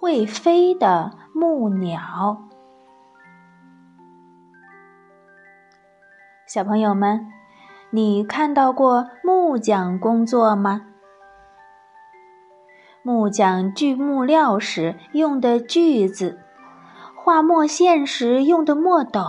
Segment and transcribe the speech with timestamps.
[0.00, 2.38] 会飞的木鸟。
[6.46, 7.26] 小朋友们，
[7.90, 10.82] 你看到过木匠工作吗？
[13.02, 16.38] 木匠锯木料时用的锯子，
[17.16, 19.20] 画墨线时用的墨斗，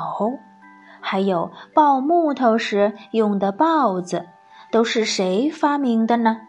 [1.01, 4.27] 还有刨木头时用的刨子，
[4.71, 6.41] 都是谁发明的呢？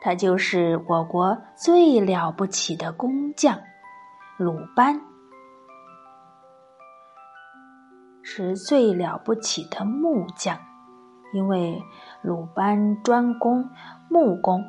[0.00, 3.60] 他就是我国最了不起的工匠
[4.38, 5.00] 鲁班。
[8.22, 10.56] 是最了不起的木匠，
[11.32, 11.82] 因为
[12.22, 13.68] 鲁班专攻
[14.08, 14.62] 木工，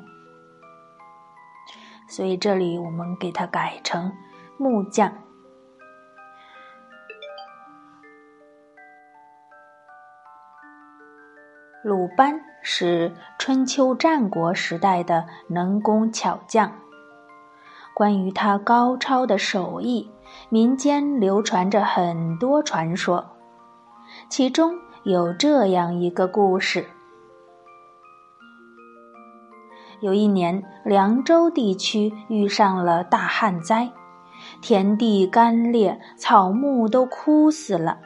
[2.09, 4.11] 所以这里我们给他改成
[4.57, 5.13] 木匠。
[11.83, 16.71] 鲁班是春秋战国时代的能工巧匠，
[17.95, 20.07] 关于他高超的手艺，
[20.49, 23.25] 民间流传着很多传说。
[24.29, 26.85] 其中有这样一个故事：
[30.01, 33.89] 有一年，凉州地区遇上了大旱灾，
[34.61, 37.97] 田地干裂，草木都枯死了。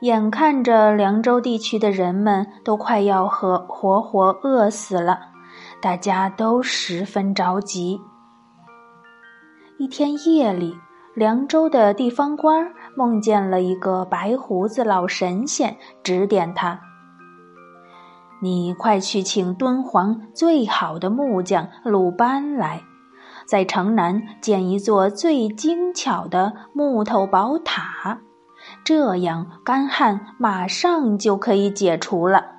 [0.00, 5.18] 眼看着凉州地区的人们都快要和活活饿死了，
[5.80, 8.00] 大家都十分着急。
[9.78, 10.76] 一天夜里。
[11.14, 16.78] 凉州的地方官梦见了一个白胡子老神仙，指点他
[18.40, 22.82] ：“你快去请敦煌最好的木匠鲁班来，
[23.48, 28.20] 在城南建一座最精巧的木头宝塔，
[28.88, 32.52] 这样干旱马上就可以解除了。”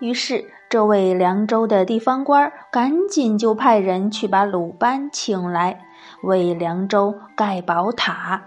[0.00, 0.44] 于是。
[0.70, 5.80] 这位凉州的地方官赶紧就派人去把鲁班请来，
[6.22, 8.42] 为凉州盖宝塔。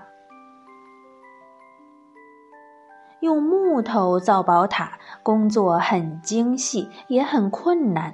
[3.21, 8.13] 用木头造宝塔，工作很精细，也很困难，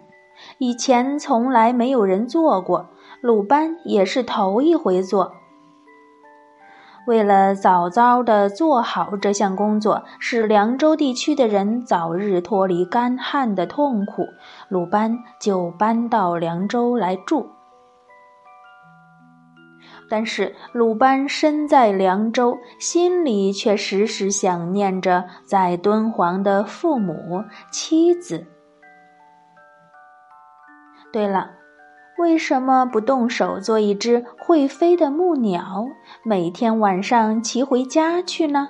[0.58, 2.88] 以前从来没有人做过，
[3.20, 5.34] 鲁班也是头一回做。
[7.08, 14.28] 为了早早的做好这项工作，使凉州地区的人早日脱离干旱的痛苦，
[14.68, 17.50] 鲁班就搬到凉州来住。
[20.10, 28.46] 但是鲁班身在凉州，心里却时时想念着在敦煌的父母、妻子。
[31.14, 31.57] 对了。
[32.18, 35.88] 为什么不动手做一只会飞的木鸟，
[36.24, 38.70] 每天晚上骑回家去呢？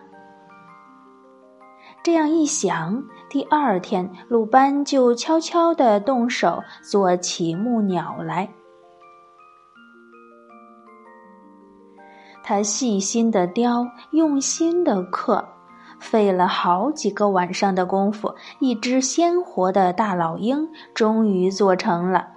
[2.04, 8.50] 这样一想，第二天鲁班就悄悄地动手做起木鸟来。
[12.44, 15.46] 他细心的雕，用心的刻，
[16.00, 22.37] 费了好几个晚上的功夫，一只鲜活的大老鹰终于做成了。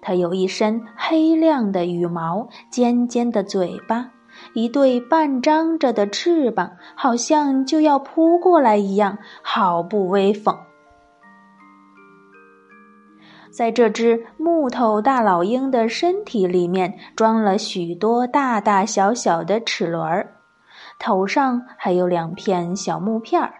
[0.00, 4.10] 它有一身黑亮的羽毛，尖尖的嘴巴，
[4.54, 10.56] 一对半张着的翅膀，好像就要扑过来一样，好不威风。
[13.50, 20.34] 在这只木头大老鹰的身体里面，装了许多大大小小的齿轮儿，
[20.98, 23.54] 头上还有两片小木片儿。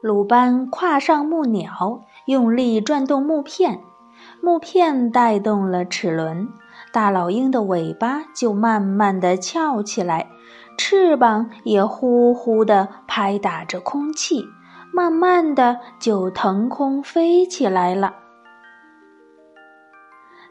[0.00, 2.02] 鲁班跨上木鸟。
[2.26, 3.80] 用力转动木片，
[4.42, 6.46] 木片带动了齿轮，
[6.92, 10.28] 大老鹰的尾巴就慢慢的翘起来，
[10.76, 14.44] 翅膀也呼呼的拍打着空气，
[14.92, 18.14] 慢慢的就腾空飞起来了。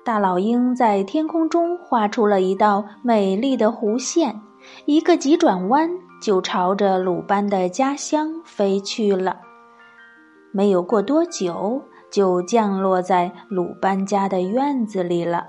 [0.03, 4.41] 大老鹰在天空中画出了一道美丽的弧线，
[4.85, 5.91] 一个急转弯
[6.21, 9.37] 就朝着鲁班的家乡飞去了。
[10.51, 15.47] 没有过多久，就降落在鲁班家的院子里了。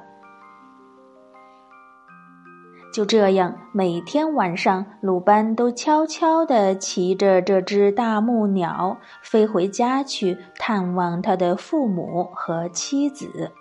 [2.93, 13.53] 就这样，每天晚上，鲁班都悄悄地骑着这只大木鸟飞回家去探望他的父母和妻子。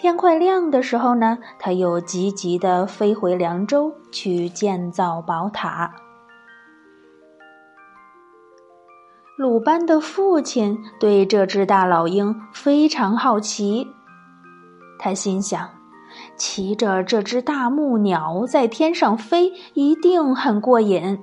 [0.00, 5.92] 天快亮的时候呢，他又急急地飞回凉州去建造宝塔。
[9.36, 13.86] 鲁班的父亲对这只大老鹰非常好奇，
[14.98, 15.68] 他心想：
[16.34, 21.22] 骑着这只大木鸟在天上飞，一定很过瘾。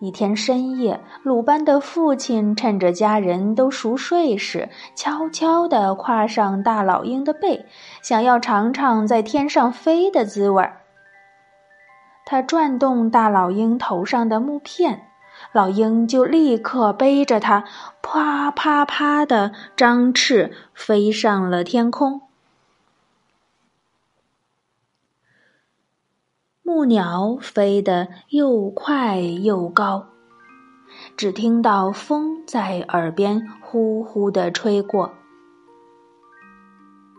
[0.00, 7.64] 一天深夜，鲁班的父亲趁着家人都熟睡时，悄悄地跨上大老鹰的背，
[8.02, 10.82] 想要尝尝在天上飞的滋味儿。
[12.26, 15.06] 他转动大老鹰头上的木片，
[15.52, 17.64] 老鹰就立刻背着它，
[18.02, 22.22] 啪啪啪地张翅飞上了天空。
[26.66, 30.06] 木鸟飞得又快又高，
[31.14, 35.12] 只听到风在耳边呼呼地吹过。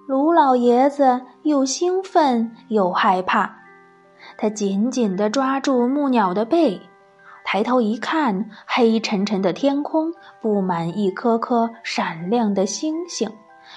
[0.08, 3.48] 卢老爷子又兴奋又害怕，
[4.36, 6.82] 他紧紧地抓住木鸟的背，
[7.44, 13.30] 抬头一看，黑沉沉的天空布满一颗颗闪亮的星星，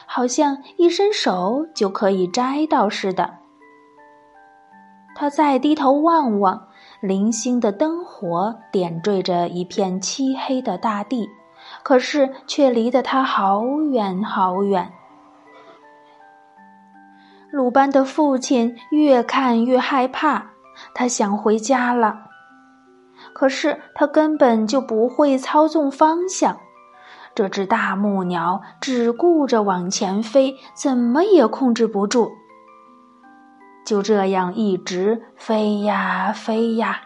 [0.06, 3.35] 好像一伸手就可以摘到似的。
[5.20, 6.69] 他再低头望望，
[7.00, 11.29] 零星的灯火点缀着一片漆黑的大地，
[11.82, 14.93] 可是却离得他好远好远。
[17.50, 20.50] 鲁班的父亲越看越害怕，
[20.94, 22.21] 他想回家了，
[23.32, 26.61] 可是他根本就不会操纵方向，
[27.35, 32.31] 这只大木鸟只顾着往前飞，怎么也控制不住。
[33.88, 37.00] 就这样一直飞呀飞呀，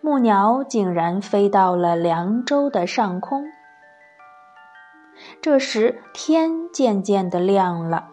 [0.00, 3.44] 木鸟竟然飞到了凉州的上空。
[5.42, 8.10] 这时天渐渐的亮了，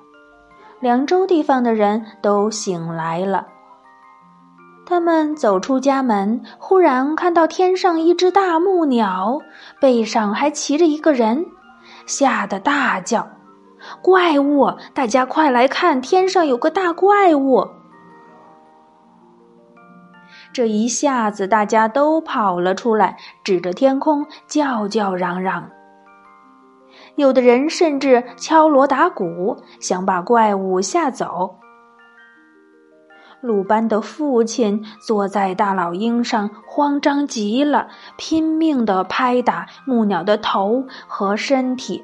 [0.80, 3.46] 凉州地方的人都醒来了。
[4.88, 9.38] 他们走出家门，忽然看到天上一只大木鸟，
[9.80, 11.46] 背上还骑着一个人，
[12.08, 13.35] 吓得大叫。
[14.02, 14.72] 怪物！
[14.94, 17.68] 大家快来看，天上有个大怪物！
[20.54, 25.70] 这一下子，大家都跑了出来，指着天空叫叫嚷嚷。
[27.16, 31.56] 有的人甚至敲锣打鼓，想把怪物吓走。
[33.42, 42.04] 鲁班的父亲坐在大老鹰上，慌张极了，拼命的拍打木鸟的头和身体。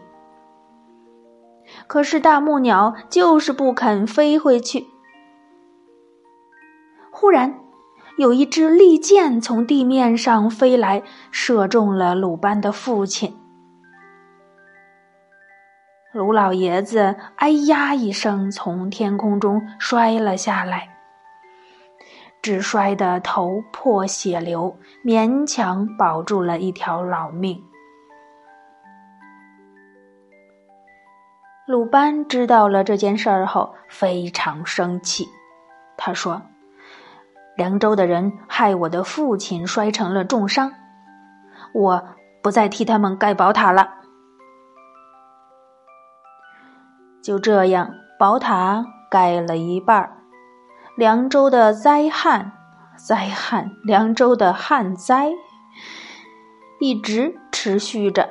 [1.92, 4.88] 可是大木鸟就是不肯飞回去。
[7.12, 7.60] 忽然，
[8.18, 13.38] 有一支利箭从地面上飞来，射中了鲁班的父亲。
[16.14, 20.96] 鲁老爷子“哎呀”一声，从天空中摔了下来，
[22.42, 27.62] 只摔得头破血流，勉强保住了一条老命。
[31.72, 35.30] 鲁班知道了这件事儿后，非常生气。
[35.96, 36.42] 他说
[37.56, 40.74] ：“凉州的人害我的父亲摔成了重伤，
[41.74, 42.04] 我
[42.44, 43.90] 不再替他们盖宝塔了。”
[47.24, 50.18] 就这样，宝塔盖了一半儿，
[50.98, 52.52] 凉州的灾害、
[52.98, 55.32] 灾害、凉州的旱灾
[56.82, 58.30] 一直持续着，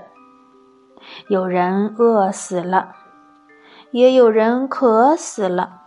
[1.30, 2.96] 有人饿死了。
[3.92, 5.82] 也有人渴死了，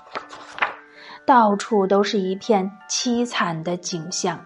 [1.26, 4.40] 到处都是一片凄惨的景象。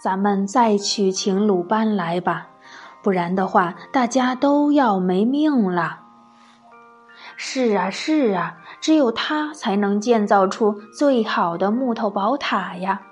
[0.00, 2.48] 咱们再去请鲁班来吧，
[3.02, 6.00] 不然的话，大家都要没命了。
[7.36, 13.02] 是啊，是啊，只有他才能建造出最好的木头宝塔呀。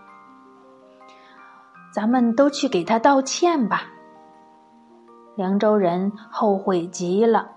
[1.92, 3.82] 咱们都去给他道歉吧。
[5.36, 7.50] 凉州人后悔极了，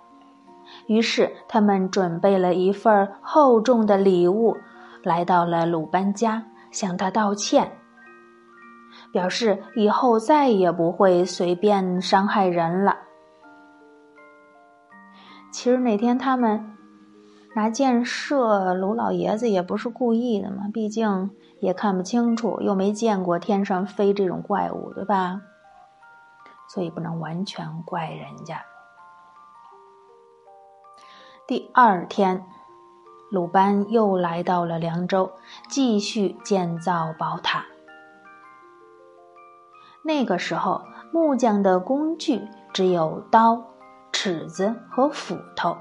[0.88, 4.58] 于是他们准备了一份厚重的礼物，
[5.04, 7.72] 来到了鲁班家，向他道歉，
[9.12, 12.98] 表示以后再也不会随便伤害人了。
[15.52, 16.76] 其实那天他们
[17.56, 25.42] 拿箭射鲁老爷子也不是故意的嘛，毕竟也看不清楚，又没见过天上飞这种怪物，对吧？
[26.68, 28.62] 所以不能完全怪人家。
[31.48, 32.46] 第二天，
[33.32, 35.32] 鲁班又来到了凉州，
[35.70, 37.66] 继续建造宝塔。
[40.04, 40.84] 那个时候，
[41.14, 43.64] 木匠的工具只有刀、
[44.12, 45.78] 尺子和斧头。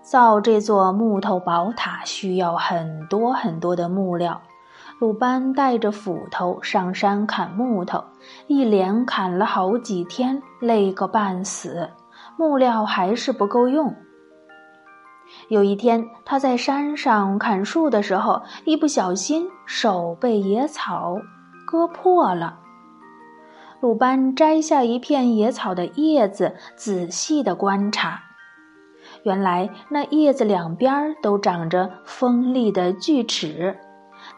[0.00, 4.40] 造这座木头宝塔需要很多很多的木料。
[4.98, 8.02] 鲁班带着斧头上山砍木头，
[8.48, 11.88] 一连砍了好几天，累个半死，
[12.36, 13.94] 木料还是不够用。
[15.48, 21.16] 有一天，他在山上砍树的时候，一不小心手被野草
[21.64, 22.58] 割破了。
[23.80, 28.20] 鲁班摘下一片野草的叶子，仔细的观察，
[29.22, 33.78] 原来那叶子两边都长着锋利的锯齿，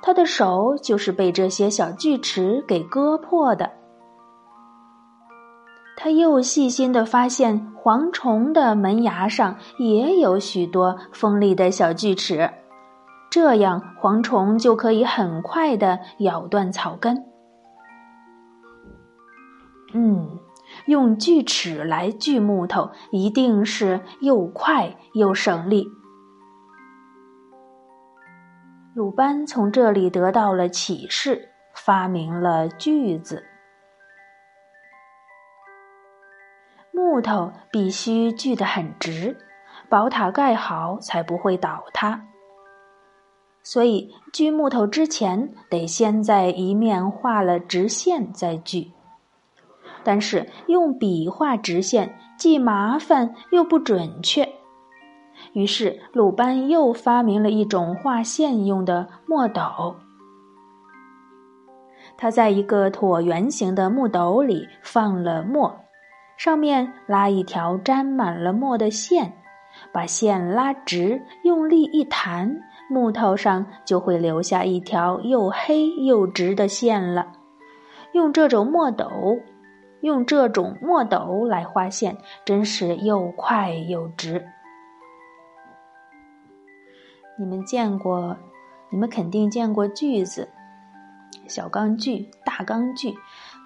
[0.02, 3.70] 他的手就是被这些小锯齿给割破的。
[5.96, 12.50] 他又细心的发现，蝗虫的门牙上也有许多锋利的小锯齿，
[13.30, 17.22] 这样蝗虫就可以很快的咬断草根。
[19.92, 20.38] 嗯，
[20.86, 25.86] 用锯齿来锯木头，一定是又快又省力。
[28.92, 33.44] 鲁班从这里得到了启示，发明了锯子。
[36.90, 39.36] 木头必须锯得很直，
[39.88, 42.20] 宝塔盖好才不会倒塌。
[43.62, 48.90] 所以锯木头之前得先在一面画了直线再锯。
[50.02, 54.48] 但是用笔画直线既麻烦又不准确，
[55.52, 59.62] 于是鲁班又发明了一种画线用的墨斗。
[62.16, 65.74] 他在一个椭圆形的木斗里放了墨。
[66.36, 69.34] 上面拉一条沾满了墨的线，
[69.92, 77.26] 把线拉直，用力一弹，木头上就会留下一条又黑又直的线了。
[78.12, 79.10] 用这种墨斗，
[80.00, 82.16] 用这种墨斗来画线，
[82.46, 84.42] 真是又快又直。
[87.40, 88.36] 你们见过？
[88.90, 90.50] 你们肯定见过锯子，
[91.48, 93.14] 小钢锯、大钢锯。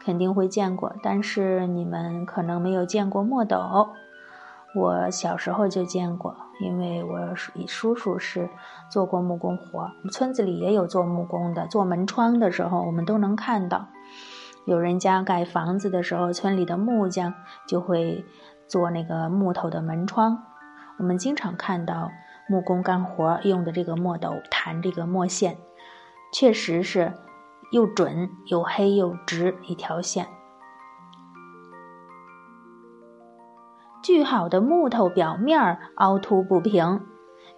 [0.05, 3.59] 肯定会见过，但是你们可能没有见过墨斗。
[4.77, 8.49] 我小时候就见过，因为我叔叔叔是
[8.89, 11.67] 做过木工活，村子里也有做木工的。
[11.67, 13.89] 做门窗的时候，我们都能看到，
[14.67, 17.35] 有人家盖房子的时候，村里的木匠
[17.67, 18.25] 就会
[18.69, 20.45] 做那个木头的门窗。
[20.99, 22.13] 我们经常看到
[22.49, 25.57] 木工干活用的这个墨斗弹这个墨线，
[26.33, 27.13] 确实是。
[27.71, 30.29] 又准又黑又直一条线，
[34.01, 37.01] 锯好的木头表面凹凸不平，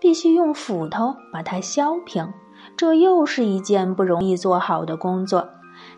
[0.01, 2.33] 必须用斧头把它削平。
[2.79, 5.47] 这又是一件不容易做好的工作，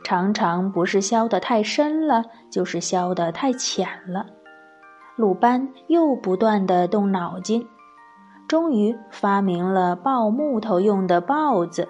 [0.02, 4.26] 常常不是削得太深了，就是削得太浅了。
[5.14, 7.68] 鲁班又不断的动脑筋，
[8.48, 11.86] 终于发明了刨木头用的刨子。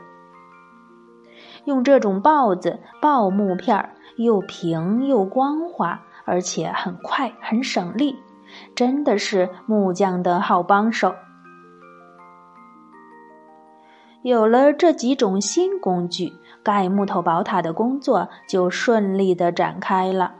[1.64, 8.16] 用这种刨子刨木片儿，又平又光滑，而且很快很省力，
[8.74, 11.14] 真的是木匠的好帮手。
[14.22, 16.32] 有了这几种新工具，
[16.64, 20.34] 盖木头宝塔的工作就顺利的展开了。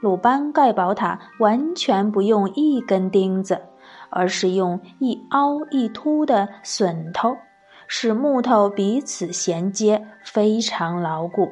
[0.00, 3.60] 鲁班盖宝塔完全不用一根钉子，
[4.10, 7.36] 而是用一凹一凸的榫头。
[7.90, 11.50] 使木头彼此衔接，非常牢固。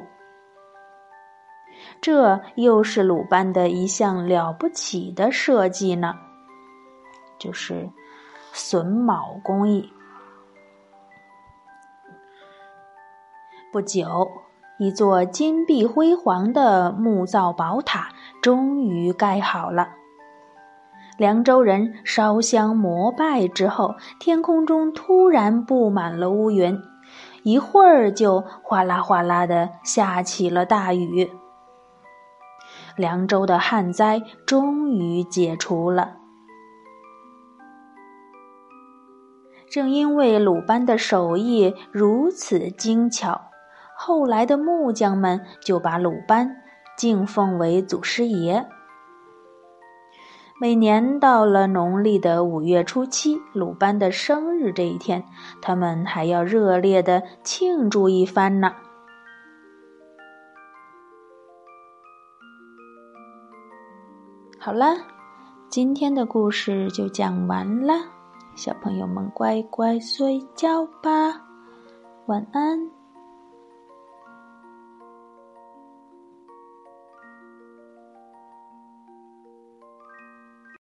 [1.99, 6.13] 这又是鲁班的一项了不起的设计呢，
[7.39, 7.89] 就是
[8.53, 9.91] 榫卯工艺。
[13.73, 14.29] 不久，
[14.77, 18.09] 一座金碧辉煌的木造宝塔
[18.43, 19.96] 终于盖好了。
[21.17, 26.79] 凉州人烧香膜拜之后，天空中突然布满了乌云，
[27.41, 31.31] 一会儿就哗啦哗啦的下起了大雨。
[32.95, 36.17] 凉州的旱灾终于解除了。
[39.69, 43.49] 正因为鲁班的手艺如此精巧，
[43.95, 46.57] 后来的木匠们就把鲁班
[46.95, 48.67] 敬奉为祖师爷。
[50.59, 55.23] 每年到了农历的五月初七，鲁班的生日这一天，
[55.61, 58.73] 他们还要热烈的庆祝一番呢。
[64.57, 64.97] 好了，
[65.69, 67.93] 今天的故事就讲完了，
[68.55, 71.39] 小朋友们乖乖睡觉吧，
[72.25, 72.96] 晚安。